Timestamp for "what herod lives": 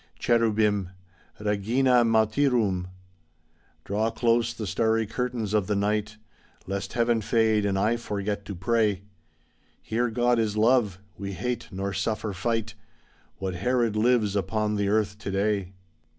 13.37-14.35